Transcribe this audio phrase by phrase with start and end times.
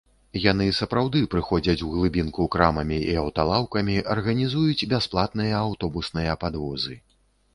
[0.43, 6.95] Яны сапраўды прыходзяць у глыбінку крамамі і аўталаўкамі, арганізуюць бясплатныя аўтобусныя падвозы.